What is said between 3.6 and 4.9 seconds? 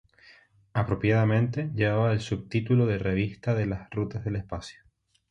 las rutas del espacio.